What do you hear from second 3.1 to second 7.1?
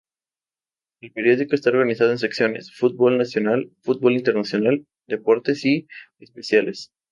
nacional, fútbol internacional, deportes y especiales.